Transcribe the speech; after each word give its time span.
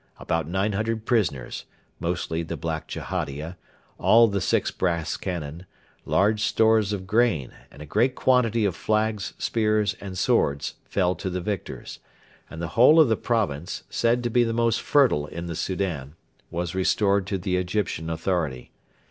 About 0.17 0.47
900 0.47 1.05
prisoners, 1.05 1.65
mostly 1.99 2.41
the 2.41 2.57
Black 2.57 2.87
Jehadia, 2.87 3.55
all 3.99 4.27
the 4.27 4.41
six 4.41 4.71
brass 4.71 5.15
cannon, 5.15 5.67
large 6.05 6.41
stores 6.41 6.91
of 6.91 7.05
grain, 7.05 7.51
and 7.69 7.83
a 7.83 7.85
great 7.85 8.15
quantity 8.15 8.65
of 8.65 8.75
flags, 8.75 9.35
spears, 9.37 9.95
and 10.01 10.17
swords 10.17 10.73
fell 10.85 11.13
to 11.13 11.29
the 11.29 11.39
victors, 11.39 11.99
and 12.49 12.59
the 12.59 12.69
whole 12.69 12.99
of 12.99 13.09
the 13.09 13.15
province, 13.15 13.83
said 13.91 14.23
to 14.23 14.31
be 14.31 14.43
the 14.43 14.53
most 14.53 14.81
fertile 14.81 15.27
in 15.27 15.45
the 15.45 15.55
Soudan, 15.55 16.15
was 16.49 16.73
restored 16.73 17.27
to 17.27 17.37
the 17.37 17.55
Egyptian 17.57 18.09
authority. 18.09 18.71